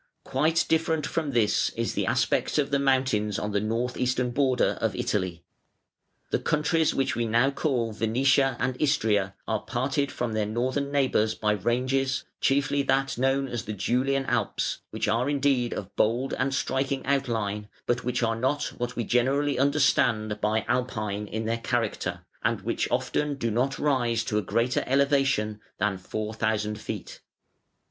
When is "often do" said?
22.89-23.51